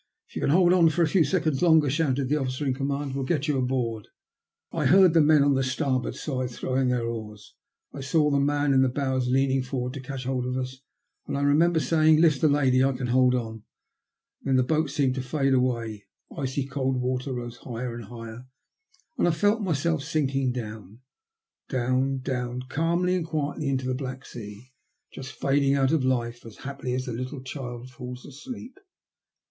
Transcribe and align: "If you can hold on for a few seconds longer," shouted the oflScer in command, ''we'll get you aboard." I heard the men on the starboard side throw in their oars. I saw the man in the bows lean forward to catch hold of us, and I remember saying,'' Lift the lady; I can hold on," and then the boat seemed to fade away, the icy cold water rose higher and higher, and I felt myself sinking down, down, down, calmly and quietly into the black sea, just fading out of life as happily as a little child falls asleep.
"If 0.27 0.35
you 0.35 0.41
can 0.41 0.49
hold 0.49 0.73
on 0.73 0.89
for 0.89 1.03
a 1.03 1.07
few 1.07 1.23
seconds 1.23 1.61
longer," 1.61 1.87
shouted 1.87 2.27
the 2.27 2.33
oflScer 2.33 2.65
in 2.65 2.73
command, 2.73 3.13
''we'll 3.13 3.23
get 3.27 3.47
you 3.47 3.59
aboard." 3.59 4.07
I 4.71 4.87
heard 4.87 5.13
the 5.13 5.21
men 5.21 5.43
on 5.43 5.53
the 5.53 5.61
starboard 5.61 6.15
side 6.15 6.49
throw 6.49 6.73
in 6.73 6.87
their 6.89 7.05
oars. 7.05 7.53
I 7.93 8.01
saw 8.01 8.31
the 8.31 8.39
man 8.39 8.73
in 8.73 8.81
the 8.81 8.89
bows 8.89 9.27
lean 9.27 9.61
forward 9.61 9.93
to 9.93 9.99
catch 9.99 10.23
hold 10.23 10.47
of 10.47 10.57
us, 10.57 10.81
and 11.27 11.37
I 11.37 11.41
remember 11.41 11.79
saying,'' 11.79 12.19
Lift 12.19 12.41
the 12.41 12.47
lady; 12.47 12.83
I 12.83 12.93
can 12.93 13.13
hold 13.13 13.35
on," 13.35 13.61
and 14.41 14.45
then 14.49 14.55
the 14.55 14.63
boat 14.63 14.89
seemed 14.89 15.13
to 15.21 15.21
fade 15.21 15.53
away, 15.53 16.05
the 16.31 16.37
icy 16.37 16.65
cold 16.65 16.99
water 16.99 17.33
rose 17.35 17.57
higher 17.57 17.93
and 17.93 18.05
higher, 18.05 18.47
and 19.19 19.27
I 19.27 19.31
felt 19.31 19.61
myself 19.61 20.01
sinking 20.01 20.51
down, 20.51 21.01
down, 21.69 22.21
down, 22.21 22.63
calmly 22.69 23.13
and 23.13 23.23
quietly 23.23 23.67
into 23.69 23.85
the 23.85 23.93
black 23.93 24.25
sea, 24.25 24.73
just 25.13 25.31
fading 25.33 25.75
out 25.75 25.91
of 25.91 26.03
life 26.03 26.43
as 26.43 26.57
happily 26.65 26.95
as 26.95 27.07
a 27.07 27.13
little 27.13 27.43
child 27.43 27.91
falls 27.91 28.25
asleep. 28.25 28.79